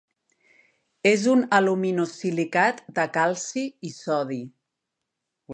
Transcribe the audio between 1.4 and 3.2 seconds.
aluminosilicat de